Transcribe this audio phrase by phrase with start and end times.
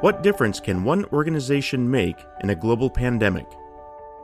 [0.00, 3.48] What difference can one organization make in a global pandemic?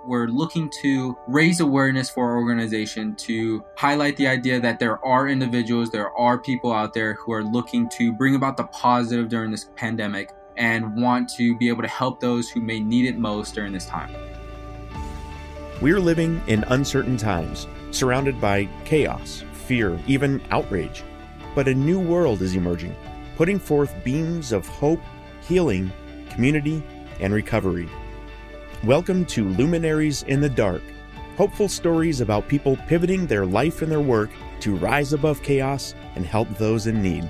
[0.07, 5.27] We're looking to raise awareness for our organization to highlight the idea that there are
[5.27, 9.51] individuals, there are people out there who are looking to bring about the positive during
[9.51, 13.57] this pandemic and want to be able to help those who may need it most
[13.57, 14.15] during this time.
[15.83, 21.03] We're living in uncertain times, surrounded by chaos, fear, even outrage.
[21.57, 22.95] But a new world is emerging,
[23.37, 25.01] putting forth beams of hope,
[25.47, 25.93] healing,
[26.31, 26.83] community,
[27.21, 27.87] and recovery.
[28.83, 30.83] Welcome to Luminaries in the Dark,
[31.37, 34.31] hopeful stories about people pivoting their life and their work
[34.61, 37.29] to rise above chaos and help those in need.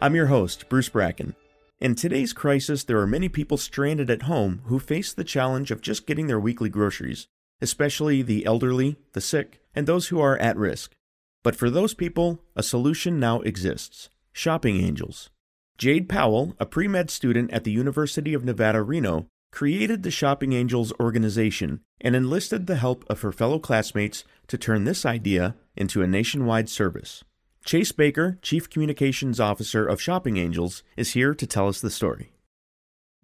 [0.00, 1.36] I'm your host, Bruce Bracken.
[1.78, 5.80] In today's crisis, there are many people stranded at home who face the challenge of
[5.80, 7.28] just getting their weekly groceries,
[7.60, 10.96] especially the elderly, the sick, and those who are at risk.
[11.44, 15.30] But for those people, a solution now exists Shopping Angels.
[15.80, 20.52] Jade Powell, a pre med student at the University of Nevada, Reno, created the Shopping
[20.52, 26.02] Angels organization and enlisted the help of her fellow classmates to turn this idea into
[26.02, 27.24] a nationwide service.
[27.64, 32.30] Chase Baker, Chief Communications Officer of Shopping Angels, is here to tell us the story.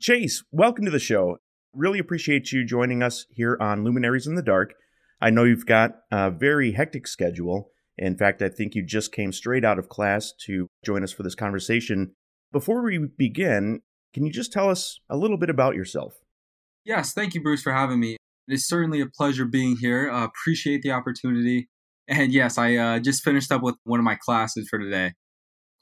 [0.00, 1.36] Chase, welcome to the show.
[1.74, 4.72] Really appreciate you joining us here on Luminaries in the Dark.
[5.20, 7.68] I know you've got a very hectic schedule.
[7.98, 11.22] In fact, I think you just came straight out of class to join us for
[11.22, 12.14] this conversation.
[12.52, 13.82] Before we begin,
[14.14, 16.20] can you just tell us a little bit about yourself?
[16.84, 18.16] Yes, thank you, Bruce, for having me.
[18.48, 20.10] It is certainly a pleasure being here.
[20.10, 21.68] Uh, appreciate the opportunity.
[22.08, 25.14] And yes, I uh, just finished up with one of my classes for today.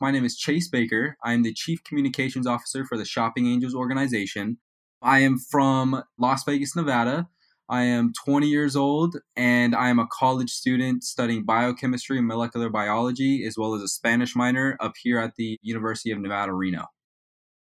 [0.00, 1.18] My name is Chase Baker.
[1.22, 4.56] I am the Chief Communications Officer for the Shopping Angels organization.
[5.02, 7.28] I am from Las Vegas, Nevada.
[7.68, 12.68] I am 20 years old and I am a college student studying biochemistry and molecular
[12.68, 16.86] biology, as well as a Spanish minor up here at the University of Nevada, Reno.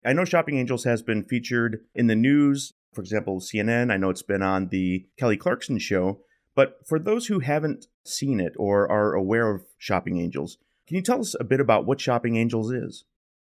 [0.05, 3.93] I know Shopping Angels has been featured in the news, for example, CNN.
[3.93, 6.21] I know it's been on the Kelly Clarkson show.
[6.55, 11.03] But for those who haven't seen it or are aware of Shopping Angels, can you
[11.03, 13.05] tell us a bit about what Shopping Angels is?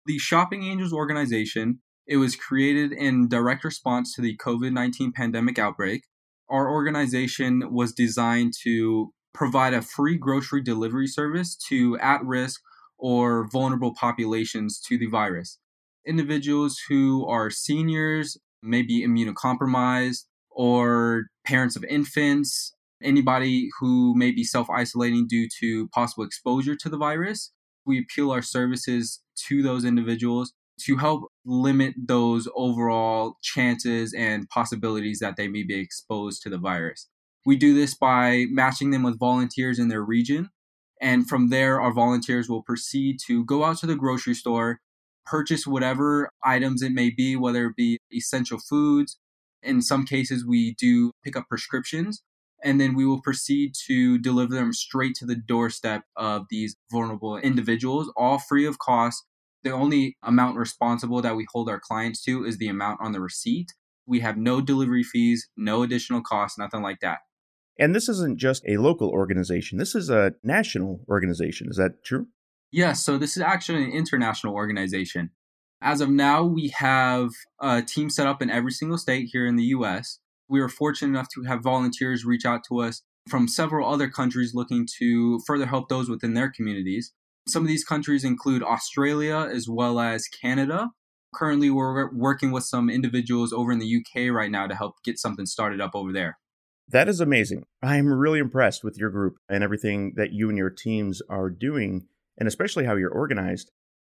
[0.06, 6.02] The Shopping Angels organization, it was created in direct response to the COVID-19 pandemic outbreak.
[6.48, 12.60] Our organization was designed to provide a free grocery delivery service to at-risk
[12.98, 15.58] or vulnerable populations to the virus
[16.06, 24.68] individuals who are seniors, maybe immunocompromised, or parents of infants, anybody who may be self
[24.70, 27.52] isolating due to possible exposure to the virus.
[27.86, 35.18] We appeal our services to those individuals to help limit those overall chances and possibilities
[35.20, 37.08] that they may be exposed to the virus.
[37.46, 40.50] We do this by matching them with volunteers in their region.
[41.00, 44.80] And from there, our volunteers will proceed to go out to the grocery store,
[45.26, 49.18] purchase whatever items it may be, whether it be essential foods.
[49.62, 52.22] In some cases, we do pick up prescriptions,
[52.62, 57.36] and then we will proceed to deliver them straight to the doorstep of these vulnerable
[57.36, 59.24] individuals, all free of cost.
[59.64, 63.20] The only amount responsible that we hold our clients to is the amount on the
[63.20, 63.72] receipt.
[64.06, 67.20] We have no delivery fees, no additional costs, nothing like that.
[67.78, 71.68] And this isn't just a local organization, this is a national organization.
[71.70, 72.28] Is that true?
[72.70, 75.30] Yes, so this is actually an international organization.
[75.80, 77.30] As of now, we have
[77.60, 80.18] a team set up in every single state here in the US.
[80.48, 84.54] We are fortunate enough to have volunteers reach out to us from several other countries
[84.54, 87.12] looking to further help those within their communities.
[87.46, 90.90] Some of these countries include Australia as well as Canada.
[91.34, 95.18] Currently, we're working with some individuals over in the UK right now to help get
[95.18, 96.38] something started up over there.
[96.88, 97.64] That is amazing.
[97.82, 101.50] I am really impressed with your group and everything that you and your teams are
[101.50, 102.06] doing
[102.38, 103.70] and especially how you're organized.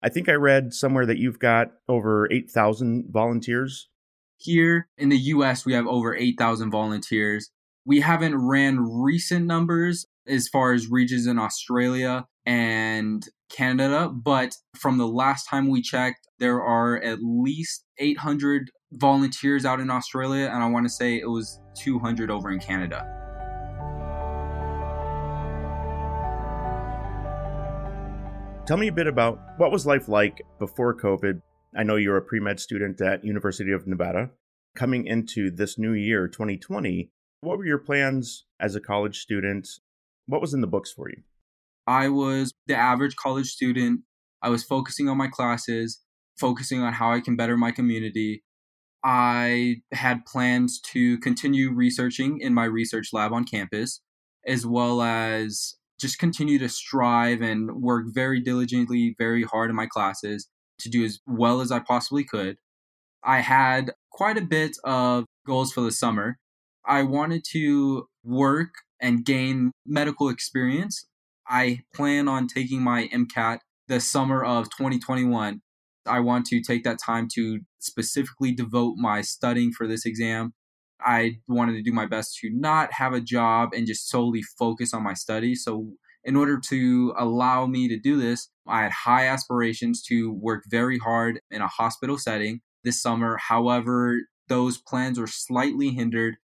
[0.02, 3.90] I think I read somewhere that you've got over 8,000 volunteers.
[4.38, 7.50] Here in the US, we have over 8,000 volunteers.
[7.86, 14.98] We haven't ran recent numbers as far as regions in Australia and Canada, but from
[14.98, 20.64] the last time we checked, there are at least 800 volunteers out in Australia, and
[20.64, 23.06] I want to say it was 200 over in Canada.
[28.66, 31.40] Tell me a bit about what was life like before COVID.
[31.78, 34.32] I know you're a pre-med student at University of Nevada.
[34.76, 37.12] Coming into this new year, 2020,
[37.42, 39.68] what were your plans as a college student?
[40.26, 41.22] What was in the books for you?
[41.88, 44.02] I was the average college student.
[44.42, 46.02] I was focusing on my classes,
[46.40, 48.44] focusing on how I can better my community.
[49.04, 54.02] I had plans to continue researching in my research lab on campus,
[54.48, 59.86] as well as just continue to strive and work very diligently, very hard in my
[59.86, 60.48] classes.
[60.78, 62.58] to do as well as I possibly could.
[63.24, 66.38] I had quite a bit of goals for the summer.
[66.86, 68.70] I wanted to work
[69.02, 71.08] and gain medical experience.
[71.48, 75.62] I plan on taking my MCAT the summer of 2021.
[76.08, 80.54] I want to take that time to specifically devote my studying for this exam.
[81.02, 84.94] I wanted to do my best to not have a job and just solely focus
[84.94, 85.64] on my studies.
[85.64, 85.94] So,
[86.24, 90.98] in order to allow me to do this, I had high aspirations to work very
[90.98, 93.38] hard in a hospital setting this summer.
[93.38, 96.38] However, those plans were slightly hindered.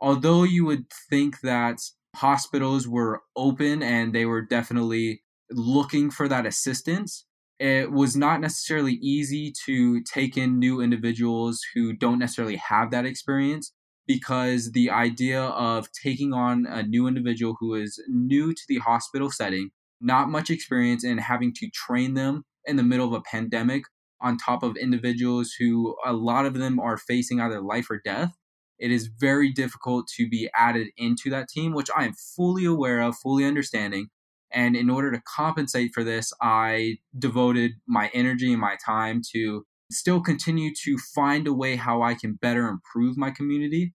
[0.00, 1.80] Although you would think that
[2.16, 7.26] hospitals were open and they were definitely looking for that assistance,
[7.58, 13.06] it was not necessarily easy to take in new individuals who don't necessarily have that
[13.06, 13.72] experience
[14.06, 19.30] because the idea of taking on a new individual who is new to the hospital
[19.30, 19.70] setting,
[20.00, 23.82] not much experience, and having to train them in the middle of a pandemic
[24.20, 28.32] on top of individuals who a lot of them are facing either life or death,
[28.78, 33.00] it is very difficult to be added into that team, which I am fully aware
[33.00, 34.08] of, fully understanding.
[34.52, 39.64] And in order to compensate for this, I devoted my energy and my time to
[39.90, 43.94] still continue to find a way how I can better improve my community.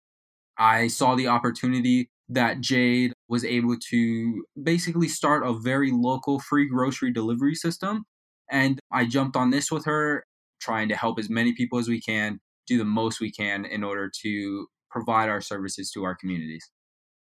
[0.58, 6.68] I saw the opportunity that Jade was able to basically start a very local free
[6.68, 8.04] grocery delivery system.
[8.50, 10.24] And I jumped on this with her,
[10.60, 13.82] trying to help as many people as we can, do the most we can in
[13.84, 16.70] order to provide our services to our communities.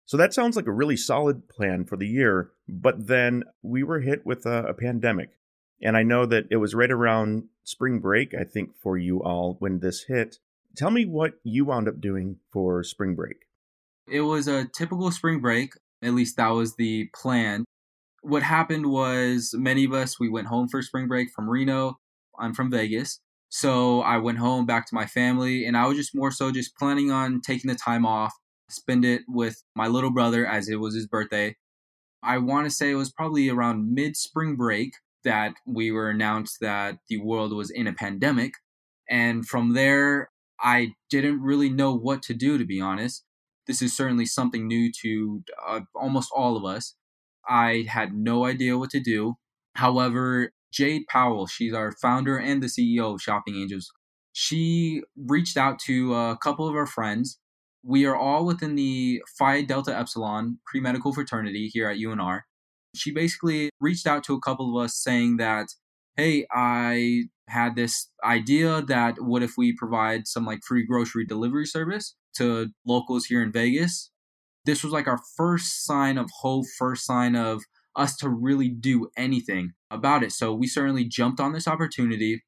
[0.05, 3.99] So that sounds like a really solid plan for the year, but then we were
[3.99, 5.31] hit with a, a pandemic.
[5.81, 9.57] And I know that it was right around spring break, I think, for you all
[9.59, 10.37] when this hit.
[10.75, 13.37] Tell me what you wound up doing for spring break.
[14.07, 15.71] It was a typical spring break.
[16.01, 17.65] At least that was the plan.
[18.21, 21.99] What happened was many of us, we went home for spring break from Reno.
[22.39, 23.19] I'm from Vegas.
[23.49, 26.75] So I went home back to my family and I was just more so just
[26.75, 28.33] planning on taking the time off,
[28.69, 31.55] spend it with my little brother as it was his birthday.
[32.23, 36.57] I want to say it was probably around mid spring break that we were announced
[36.61, 38.53] that the world was in a pandemic.
[39.09, 40.29] And from there,
[40.59, 43.23] I didn't really know what to do, to be honest.
[43.67, 46.95] This is certainly something new to uh, almost all of us.
[47.47, 49.35] I had no idea what to do.
[49.75, 53.91] However, Jade Powell, she's our founder and the CEO of Shopping Angels.
[54.33, 57.39] She reached out to a couple of our friends
[57.87, 62.41] we are all within the Phi Delta Epsilon pre medical fraternity here at UNR.
[62.93, 65.67] She basically reached out to a couple of us saying that,
[66.17, 71.65] hey, I had this idea that what if we provide some like free grocery delivery
[71.65, 74.11] service to locals here in Vegas?
[74.65, 77.63] This was like our first sign of hope, first sign of
[77.97, 80.31] us to really do anything about it.
[80.31, 82.43] So we certainly jumped on this opportunity.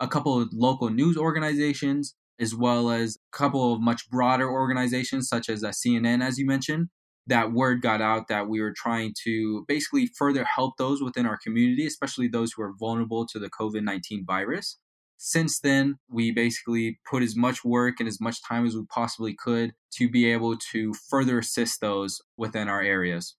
[0.00, 5.28] A couple of local news organizations as well as a couple of much broader organizations
[5.28, 6.88] such as uh, CNN, as you mentioned.
[7.26, 11.36] That word got out that we were trying to basically further help those within our
[11.36, 14.78] community, especially those who are vulnerable to the COVID 19 virus.
[15.18, 19.34] Since then, we basically put as much work and as much time as we possibly
[19.34, 23.36] could to be able to further assist those within our areas.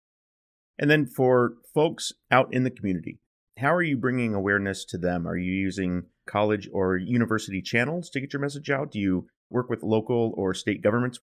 [0.80, 3.20] And then for folks out in the community,
[3.60, 5.28] how are you bringing awareness to them?
[5.28, 8.92] Are you using college or university channels to get your message out?
[8.92, 11.20] Do you work with local or state governments?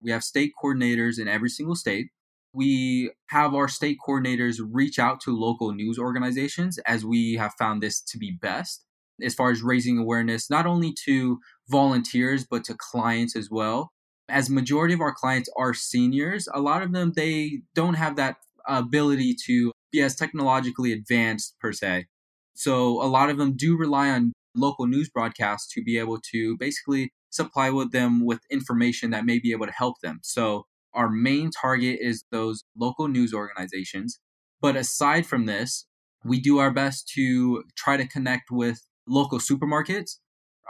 [0.00, 2.06] We have state coordinators in every single state.
[2.54, 7.82] We have our state coordinators reach out to local news organizations as we have found
[7.82, 8.84] this to be best
[9.22, 13.92] as far as raising awareness, not only to volunteers, but to clients as well.
[14.28, 18.36] As majority of our clients are seniors, a lot of them, they don't have that
[18.68, 22.06] ability to be as technologically advanced per se.
[22.54, 26.56] So a lot of them do rely on local news broadcasts to be able to
[26.58, 30.20] basically supply with them with information that may be able to help them.
[30.22, 34.20] So our main target is those local news organizations.
[34.60, 35.86] But aside from this,
[36.24, 40.18] we do our best to try to connect with local supermarkets.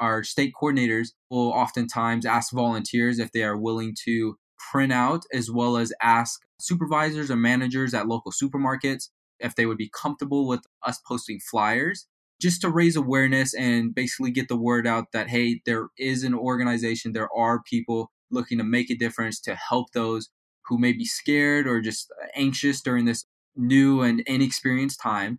[0.01, 4.37] Our state coordinators will oftentimes ask volunteers if they are willing to
[4.71, 9.09] print out as well as ask supervisors or managers at local supermarkets
[9.41, 12.07] if they would be comfortable with us posting flyers
[12.41, 16.35] just to raise awareness and basically get the word out that hey there is an
[16.35, 20.31] organization there are people looking to make a difference to help those
[20.67, 23.25] who may be scared or just anxious during this
[23.57, 25.39] new and inexperienced time.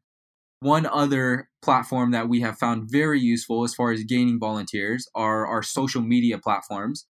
[0.59, 5.45] One other platform that we have found very useful as far as gaining volunteers are
[5.45, 7.05] our social media platforms.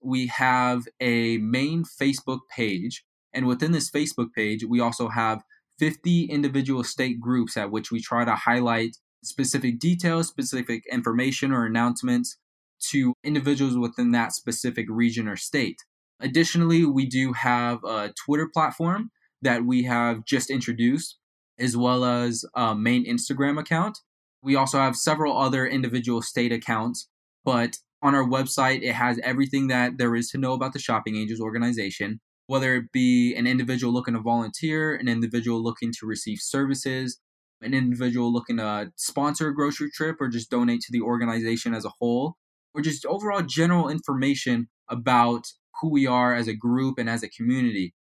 [0.00, 5.42] We have a main facebook page and within this Facebook page, we also have
[5.78, 11.66] 50 individual state groups at which we try to highlight specific details, specific information or
[11.66, 12.38] announcements
[12.90, 15.78] to individuals within that specific region or state.
[16.20, 19.10] Additionally, we do have a Twitter platform
[19.42, 21.18] that we have just introduced,
[21.58, 23.98] as well as a main Instagram account.
[24.42, 27.08] We also have several other individual state accounts,
[27.44, 31.16] but on our website, it has everything that there is to know about the Shopping
[31.16, 36.38] Angels organization, whether it be an individual looking to volunteer, an individual looking to receive
[36.40, 37.20] services,
[37.60, 41.84] an individual looking to sponsor a grocery trip, or just donate to the organization as
[41.84, 42.36] a whole,
[42.74, 45.46] or just overall general information about
[45.80, 47.94] who we are as a group and as a community.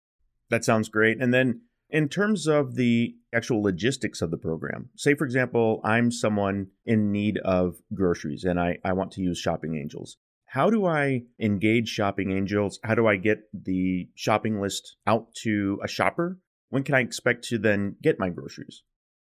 [0.50, 1.22] That sounds great.
[1.22, 6.12] And then in terms of the actual logistics of the program, say, for example, I'm
[6.12, 10.18] someone in need of groceries and I, I want to use Shopping Angels.
[10.52, 12.78] How do I engage Shopping Angels?
[12.84, 16.40] How do I get the shopping list out to a shopper?
[16.70, 18.84] When can I expect to then get my groceries?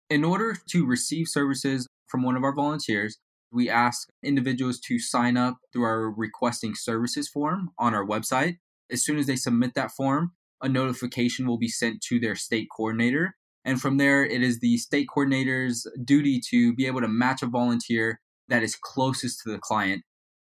[0.10, 3.20] In order to receive services from one of our volunteers,
[3.54, 8.58] we ask individuals to sign up through our requesting services form on our website.
[8.92, 12.68] As soon as they submit that form, a notification will be sent to their state
[12.76, 13.38] coordinator.
[13.64, 17.48] And from there, it is the state coordinator's duty to be able to match a
[17.48, 20.04] volunteer that is closest to the client.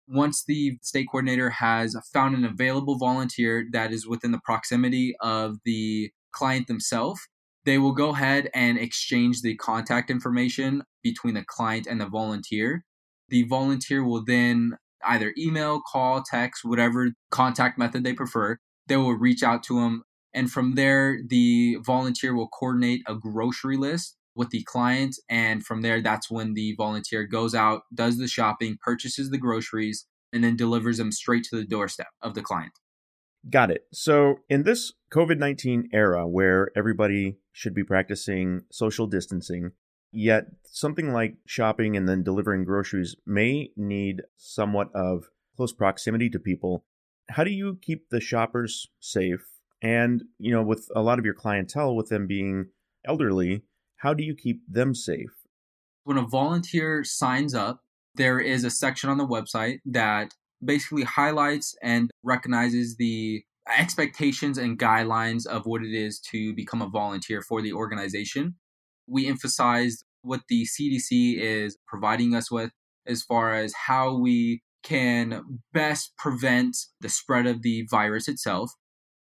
[0.07, 5.57] Once the state coordinator has found an available volunteer that is within the proximity of
[5.65, 7.27] the client themselves,
[7.65, 12.85] they will go ahead and exchange the contact information between the client and the volunteer.
[13.27, 18.57] The volunteer will then either email, call, text, whatever contact method they prefer.
[18.87, 20.03] They will reach out to them.
[20.33, 25.15] And from there, the volunteer will coordinate a grocery list with the client.
[25.29, 30.05] And from there, that's when the volunteer goes out, does the shopping, purchases the groceries,
[30.31, 32.73] and then delivers them straight to the doorstep of the client.
[33.49, 33.83] Got it.
[33.93, 39.71] So, in this COVID 19 era where everybody should be practicing social distancing,
[40.11, 46.39] Yet, something like shopping and then delivering groceries may need somewhat of close proximity to
[46.39, 46.85] people.
[47.29, 49.45] How do you keep the shoppers safe?
[49.81, 52.69] And, you know, with a lot of your clientele, with them being
[53.05, 53.63] elderly,
[53.97, 55.31] how do you keep them safe?
[56.03, 57.81] When a volunteer signs up,
[58.15, 63.43] there is a section on the website that basically highlights and recognizes the
[63.77, 68.55] expectations and guidelines of what it is to become a volunteer for the organization
[69.07, 72.71] we emphasized what the CDC is providing us with
[73.07, 78.71] as far as how we can best prevent the spread of the virus itself.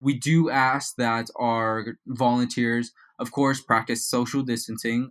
[0.00, 5.10] We do ask that our volunteers, of course, practice social distancing,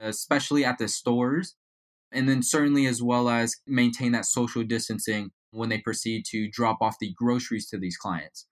[0.00, 1.56] especially at the stores,
[2.10, 6.78] and then certainly as well as maintain that social distancing when they proceed to drop
[6.80, 8.46] off the groceries to these clients.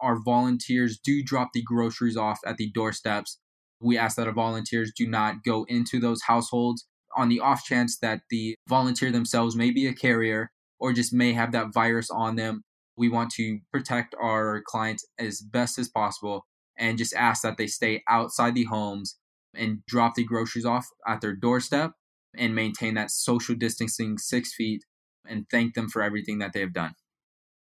[0.00, 3.38] Our volunteers do drop the groceries off at the doorsteps
[3.82, 7.98] we ask that our volunteers do not go into those households on the off chance
[7.98, 12.36] that the volunteer themselves may be a carrier or just may have that virus on
[12.36, 12.62] them.
[12.96, 16.46] We want to protect our clients as best as possible
[16.82, 19.16] and just ask that they stay outside the homes
[19.54, 21.92] and drop the groceries off at their doorstep
[22.36, 24.84] and maintain that social distancing six feet
[25.24, 26.94] and thank them for everything that they have done.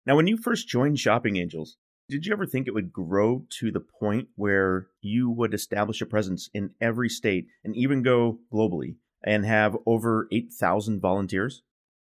[0.04, 1.78] Now, when you first joined Shopping Angels,
[2.10, 6.06] did you ever think it would grow to the point where you would establish a
[6.06, 11.62] presence in every state and even go globally and have over 8,000 volunteers?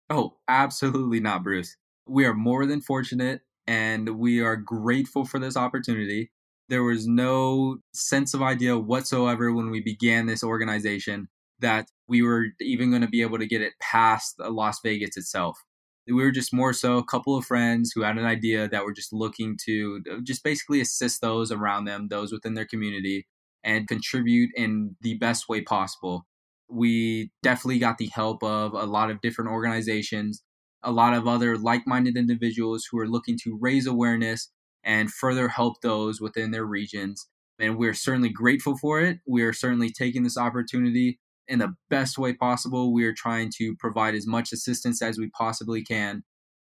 [0.09, 1.77] Oh, absolutely not, Bruce.
[2.09, 6.31] We are more than fortunate and we are grateful for this opportunity.
[6.73, 11.29] There was no sense of idea whatsoever when we began this organization
[11.61, 15.59] that we were even going to be able to get it past Las Vegas itself
[16.07, 18.93] we were just more so a couple of friends who had an idea that were
[18.93, 23.27] just looking to uh, just basically assist those around them, those within their community,
[23.63, 26.27] and contribute in the best way possible.
[26.69, 30.43] We definitely got the help of a lot of different organizations,
[30.83, 34.51] a lot of other like minded individuals who are looking to raise awareness
[34.85, 37.29] and further help those within their regions.
[37.59, 39.19] And we're certainly grateful for it.
[39.27, 42.93] We are certainly taking this opportunity in the best way possible.
[42.93, 46.25] We are trying to provide as much assistance as we possibly can.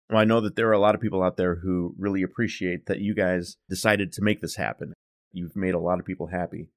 [0.09, 2.87] Well, I know that there are a lot of people out there who really appreciate
[2.87, 4.93] that you guys decided to make this happen.
[5.31, 6.69] You've made a lot of people happy.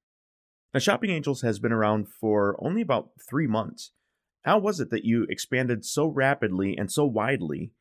[0.73, 3.91] Now, Shopping Angels has been around for only about three months.
[4.43, 7.71] How was it that you expanded so rapidly and so widely?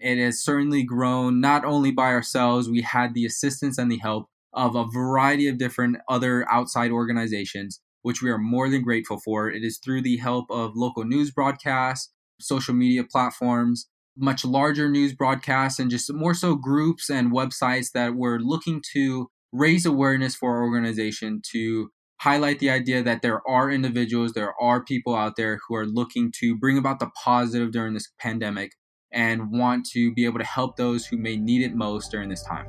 [0.00, 4.26] It has certainly grown not only by ourselves, we had the assistance and the help
[4.52, 9.50] of a variety of different other outside organizations which we are more than grateful for.
[9.50, 15.14] It is through the help of local news broadcasts, social media platforms, much larger news
[15.14, 20.56] broadcasts, and just more so groups and websites that were looking to raise awareness for
[20.56, 21.90] our organization to
[22.20, 26.30] highlight the idea that there are individuals, there are people out there who are looking
[26.38, 28.72] to bring about the positive during this pandemic
[29.12, 32.42] and want to be able to help those who may need it most during this
[32.42, 32.66] time.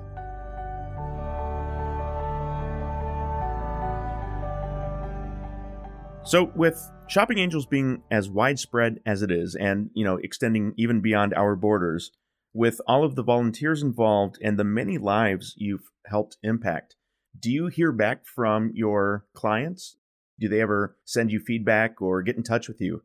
[6.23, 11.01] So, with Shopping Angels being as widespread as it is, and you know, extending even
[11.01, 12.11] beyond our borders,
[12.53, 16.95] with all of the volunteers involved and the many lives you've helped impact,
[17.37, 19.97] do you hear back from your clients?
[20.39, 23.03] Do they ever send you feedback or get in touch with you?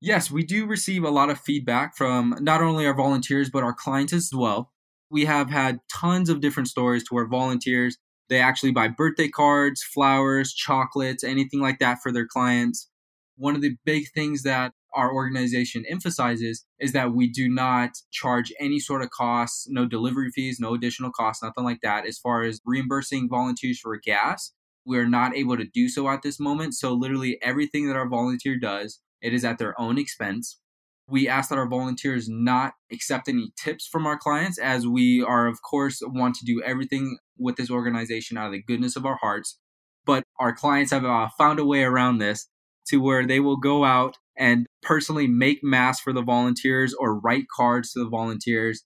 [0.00, 3.74] Yes, we do receive a lot of feedback from not only our volunteers, but our
[3.74, 4.72] clients as well.
[5.10, 7.96] We have had tons of different stories to where volunteers,
[8.28, 12.88] they actually buy birthday cards, flowers, chocolates, anything like that for their clients.
[13.36, 18.52] One of the big things that our organization emphasizes is that we do not charge
[18.60, 22.06] any sort of costs, no delivery fees, no additional costs, nothing like that.
[22.06, 24.52] As far as reimbursing volunteers for gas,
[24.84, 26.74] we are not able to do so at this moment.
[26.74, 30.60] So, literally, everything that our volunteer does, it is at their own expense.
[31.08, 35.46] We ask that our volunteers not accept any tips from our clients, as we are,
[35.46, 39.16] of course, want to do everything with this organization out of the goodness of our
[39.22, 39.58] hearts.
[40.04, 42.48] But our clients have uh, found a way around this
[42.88, 47.44] to where they will go out and personally make masks for the volunteers or write
[47.54, 48.84] cards to the volunteers.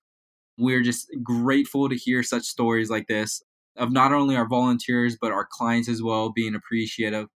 [0.58, 3.42] We're just grateful to hear such stories like this
[3.76, 7.28] of not only our volunteers, but our clients as well being appreciative.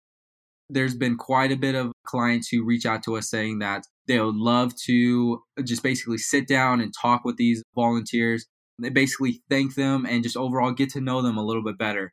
[0.69, 4.19] There's been quite a bit of clients who reach out to us saying that they
[4.19, 8.45] would love to just basically sit down and talk with these volunteers.
[8.79, 12.12] They basically thank them and just overall get to know them a little bit better.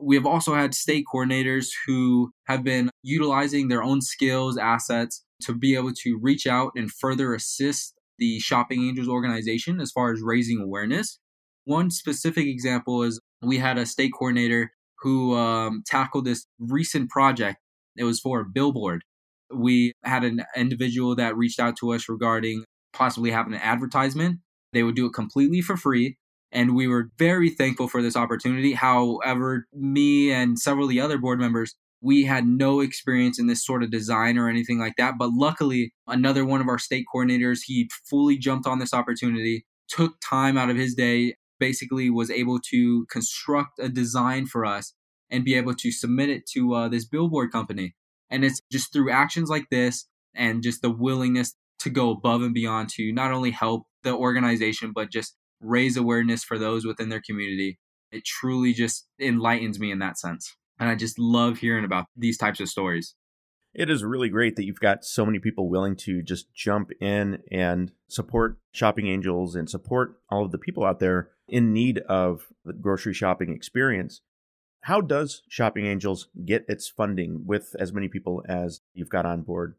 [0.00, 5.54] We have also had state coordinators who have been utilizing their own skills, assets to
[5.54, 10.20] be able to reach out and further assist the Shopping Angels organization as far as
[10.22, 11.18] raising awareness.
[11.64, 17.58] One specific example is we had a state coordinator who um, tackled this recent project.
[17.96, 19.02] It was for a billboard.
[19.52, 24.38] We had an individual that reached out to us regarding possibly having an advertisement.
[24.72, 26.16] They would do it completely for free.
[26.50, 28.74] And we were very thankful for this opportunity.
[28.74, 33.64] However, me and several of the other board members we had no experience in this
[33.64, 35.14] sort of design or anything like that.
[35.18, 40.14] But luckily, another one of our state coordinators, he fully jumped on this opportunity, took
[40.20, 44.92] time out of his day, basically was able to construct a design for us
[45.32, 47.96] and be able to submit it to uh, this billboard company.
[48.30, 52.54] And it's just through actions like this and just the willingness to go above and
[52.54, 57.22] beyond to not only help the organization, but just raise awareness for those within their
[57.24, 57.78] community.
[58.10, 60.54] It truly just enlightens me in that sense.
[60.78, 63.14] And I just love hearing about these types of stories.
[63.74, 67.38] It is really great that you've got so many people willing to just jump in
[67.50, 72.48] and support Shopping Angels and support all of the people out there in need of
[72.66, 74.20] the grocery shopping experience.
[74.82, 79.42] How does Shopping Angels get its funding with as many people as you've got on
[79.42, 79.76] board?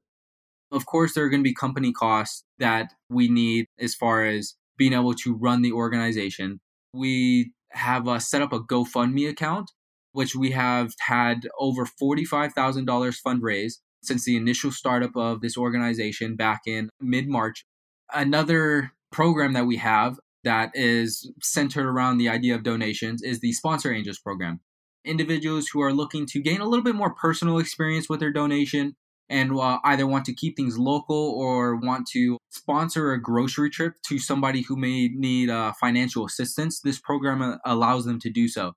[0.72, 4.56] Of course, there are going to be company costs that we need as far as
[4.78, 6.60] being able to run the organization.
[6.94, 9.70] We have uh, set up a GoFundMe account
[10.13, 16.62] which we have had over $45,000 fundraised since the initial startup of this organization back
[16.66, 17.66] in mid March.
[18.13, 23.54] Another program that we have that is centered around the idea of donations is the
[23.54, 24.62] Sponsor Angels program.
[25.06, 28.96] Individuals who are looking to gain a little bit more personal experience with their donation
[29.30, 33.94] and uh, either want to keep things local or want to sponsor a grocery trip
[34.08, 38.48] to somebody who may need uh, financial assistance, this program uh, allows them to do
[38.48, 38.74] so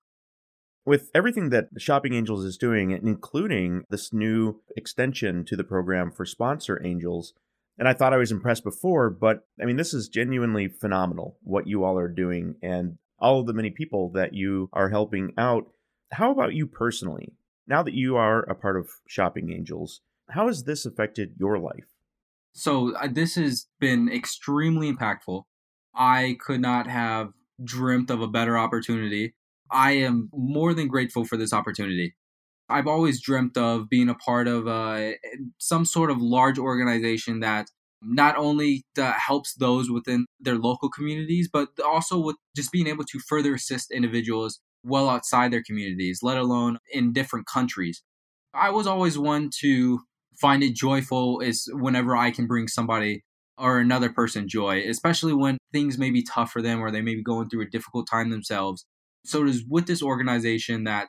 [0.86, 6.24] with everything that Shopping Angels is doing, including this new extension to the program for
[6.24, 7.34] sponsor angels,
[7.76, 11.66] and I thought I was impressed before, but I mean, this is genuinely phenomenal what
[11.66, 15.66] you all are doing and all of the many people that you are helping out.
[16.12, 17.32] How about you personally?
[17.66, 21.94] Now that you are a part of Shopping Angels, how has this affected your life?
[22.52, 25.42] So, uh, this has been extremely impactful.
[25.94, 29.34] I could not have dreamt of a better opportunity
[29.70, 32.14] I am more than grateful for this opportunity.
[32.68, 35.12] I've always dreamt of being a part of uh,
[35.58, 37.68] some sort of large organization that
[38.02, 43.04] not only uh, helps those within their local communities, but also with just being able
[43.04, 48.02] to further assist individuals well outside their communities, let alone in different countries.
[48.54, 50.00] I was always one to
[50.40, 53.22] find it joyful is whenever I can bring somebody
[53.58, 57.14] or another person joy, especially when things may be tough for them or they may
[57.14, 58.86] be going through a difficult time themselves
[59.26, 61.08] so it is with this organization that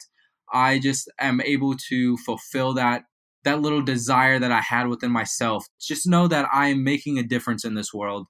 [0.51, 3.03] I just am able to fulfill that
[3.43, 5.65] that little desire that I had within myself.
[5.79, 8.27] Just know that I am making a difference in this world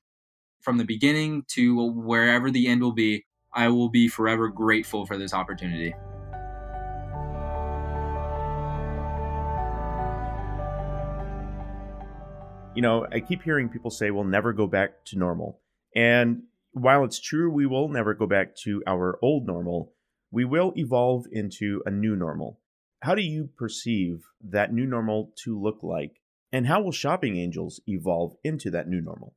[0.62, 3.25] from the beginning to wherever the end will be.
[3.58, 5.96] I will be forever grateful for this opportunity.
[12.76, 15.60] You know, I keep hearing people say we'll never go back to normal.
[15.96, 16.43] And
[16.74, 19.91] while it's true we will never go back to our old normal,
[20.30, 22.60] we will evolve into a new normal.
[23.02, 26.22] How do you perceive that new normal to look like?
[26.52, 29.34] And how will shopping angels evolve into that new normal?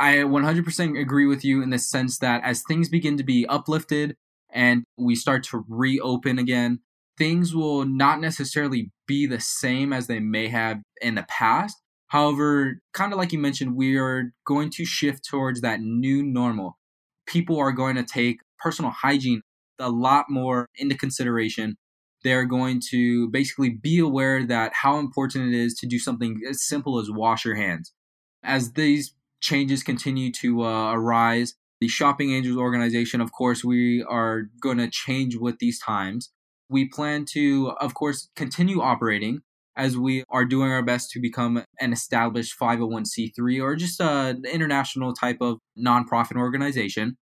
[0.00, 4.16] I 100% agree with you in the sense that as things begin to be uplifted
[4.50, 6.80] and we start to reopen again,
[7.18, 11.76] things will not necessarily be the same as they may have in the past.
[12.08, 16.78] However, kind of like you mentioned, we are going to shift towards that new normal.
[17.26, 19.42] People are going to take personal hygiene
[19.78, 21.76] a lot more into consideration.
[22.24, 26.66] They're going to basically be aware that how important it is to do something as
[26.66, 27.92] simple as wash your hands.
[28.42, 34.42] As these changes continue to uh, arise, the Shopping Angels organization, of course, we are
[34.60, 36.30] going to change with these times.
[36.68, 39.40] We plan to, of course, continue operating
[39.76, 45.14] as we are doing our best to become an established 501c3 or just an international
[45.14, 47.16] type of nonprofit organization.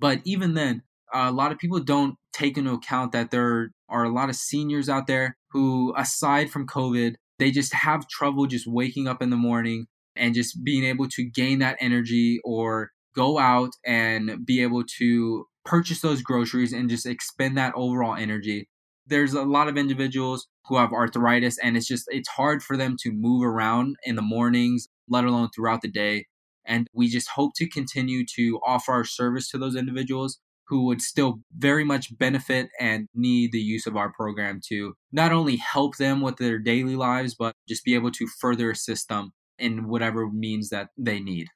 [0.00, 4.12] But even then, a lot of people don't take into account that there are a
[4.12, 9.06] lot of seniors out there who, aside from COVID, they just have trouble just waking
[9.06, 9.86] up in the morning
[10.16, 15.46] and just being able to gain that energy or go out and be able to
[15.64, 18.68] purchase those groceries and just expend that overall energy.
[19.06, 22.96] There's a lot of individuals who have arthritis and it's just it's hard for them
[23.00, 26.26] to move around in the mornings let alone throughout the day.
[26.66, 31.02] And we just hope to continue to offer our service to those individuals who would
[31.02, 35.98] still very much benefit and need the use of our program to not only help
[35.98, 40.28] them with their daily lives but just be able to further assist them in whatever
[40.28, 41.48] means that they need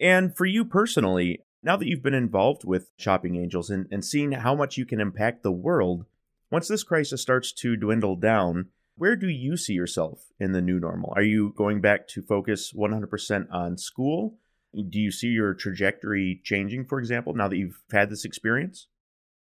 [0.00, 4.32] and for you personally now that you've been involved with shopping angels and, and seen
[4.32, 6.04] how much you can impact the world
[6.52, 8.66] once this crisis starts to dwindle down,
[8.96, 11.10] where do you see yourself in the new normal?
[11.16, 14.36] Are you going back to focus 100% on school?
[14.74, 18.88] Do you see your trajectory changing, for example, now that you've had this experience?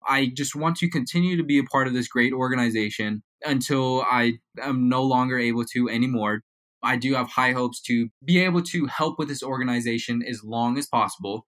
[0.05, 4.33] I just want to continue to be a part of this great organization until I
[4.61, 6.41] am no longer able to anymore.
[6.81, 10.77] I do have high hopes to be able to help with this organization as long
[10.77, 11.45] as possible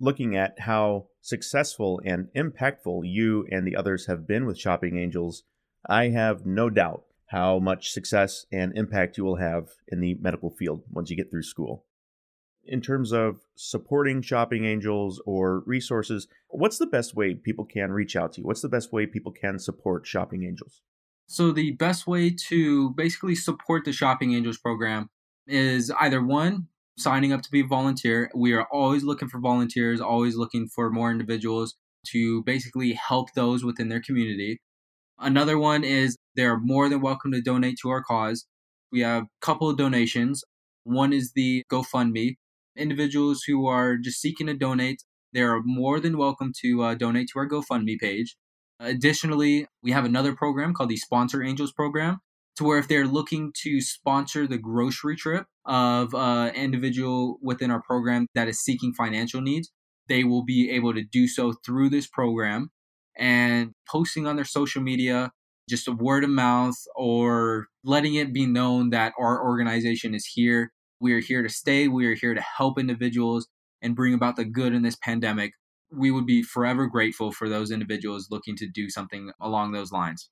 [0.00, 5.44] looking at how successful and impactful you and the others have been with Shopping Angels,
[5.88, 10.50] I have no doubt how much success and impact you will have in the medical
[10.50, 11.84] field once you get through school.
[12.64, 18.16] In terms of supporting Shopping Angels or resources, what's the best way people can reach
[18.16, 18.46] out to you?
[18.46, 20.82] What's the best way people can support Shopping Angels?
[21.32, 25.10] So, the best way to basically support the Shopping Angels program
[25.46, 26.66] is either one,
[26.98, 28.32] signing up to be a volunteer.
[28.34, 31.76] We are always looking for volunteers, always looking for more individuals
[32.08, 34.60] to basically help those within their community.
[35.20, 38.46] Another one is they're more than welcome to donate to our cause.
[38.90, 40.42] We have a couple of donations.
[40.82, 42.38] One is the GoFundMe.
[42.76, 47.38] Individuals who are just seeking to donate, they're more than welcome to uh, donate to
[47.38, 48.36] our GoFundMe page.
[48.80, 52.20] Additionally, we have another program called the Sponsor Angels program
[52.56, 57.70] to where if they're looking to sponsor the grocery trip of an uh, individual within
[57.70, 59.70] our program that is seeking financial needs,
[60.08, 62.70] they will be able to do so through this program
[63.16, 65.30] and posting on their social media,
[65.68, 70.72] just a word of mouth or letting it be known that our organization is here.
[71.00, 71.86] We are here to stay.
[71.86, 73.46] We are here to help individuals
[73.82, 75.52] and bring about the good in this pandemic.
[75.92, 80.28] We would be forever grateful for those individuals looking to do something along those lines.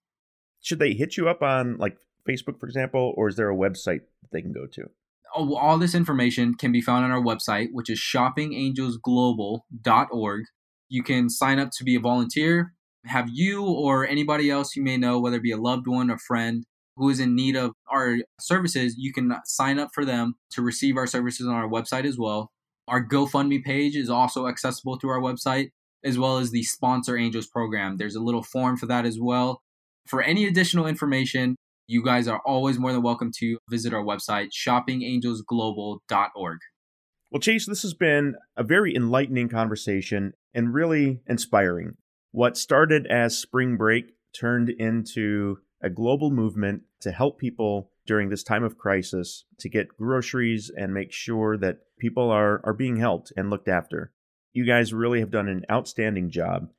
[0.60, 1.96] Should they hit you up on like
[2.28, 4.90] Facebook, for example, or is there a website that they can go to?
[5.34, 10.44] Oh, all this information can be found on our website, which is shoppingangelsglobal.org.
[10.88, 12.72] You can sign up to be a volunteer,
[13.04, 16.18] have you or anybody else you may know, whether it be a loved one or
[16.18, 16.64] friend,
[16.96, 20.96] who is in need of our services, you can sign up for them to receive
[20.96, 22.50] our services on our website as well.
[22.88, 25.72] Our GoFundMe page is also accessible through our website,
[26.03, 27.98] as well as the Sponsor Angels program.
[27.98, 29.61] There's a little form for that as well.
[30.07, 34.53] For any additional information, you guys are always more than welcome to visit our website,
[34.53, 36.59] shoppingangelsglobal.org.
[37.31, 41.96] Well, Chase, this has been a very enlightening conversation and really inspiring.
[42.33, 48.42] What started as spring break turned into a global movement to help people during this
[48.42, 53.32] time of crisis to get groceries and make sure that people are, are being helped
[53.36, 54.12] and looked after.
[54.54, 56.70] You guys really have done an outstanding job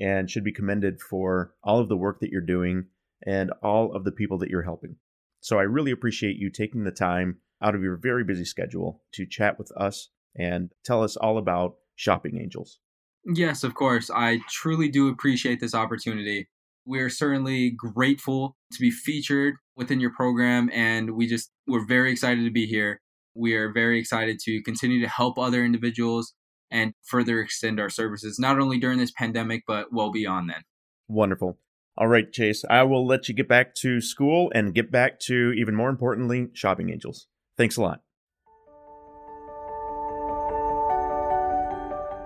[0.00, 2.86] and should be commended for all of the work that you're doing
[3.26, 4.96] and all of the people that you're helping.
[5.40, 9.26] So I really appreciate you taking the time out of your very busy schedule to
[9.26, 12.78] chat with us and tell us all about Shopping Angels.
[13.26, 14.10] Yes, of course.
[14.10, 16.48] I truly do appreciate this opportunity.
[16.86, 20.68] We're certainly grateful to be featured within your program.
[20.74, 23.00] And we just, we're very excited to be here.
[23.34, 26.34] We are very excited to continue to help other individuals
[26.70, 30.62] and further extend our services, not only during this pandemic, but well beyond then.
[31.06, 31.56] Wonderful.
[31.96, 35.52] All right, Chase, I will let you get back to school and get back to,
[35.56, 37.26] even more importantly, Shopping Angels.
[37.56, 38.02] Thanks a lot.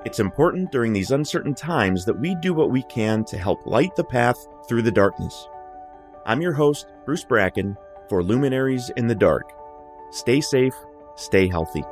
[0.04, 3.94] It's important during these uncertain times that we do what we can to help light
[3.94, 5.48] the path through the darkness.
[6.24, 7.76] I'm your host, Bruce Bracken,
[8.08, 9.52] for Luminaries in the Dark.
[10.10, 10.74] Stay safe,
[11.16, 11.82] stay healthy.